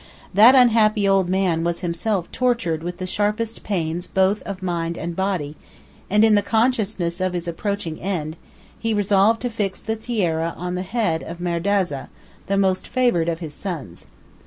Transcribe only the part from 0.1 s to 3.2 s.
That unhappy old man was himself tortured with the